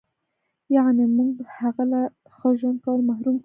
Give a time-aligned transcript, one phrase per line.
[0.75, 2.01] یعنې موږ هغه له
[2.35, 3.39] ښه ژوند کولو محروم کړو.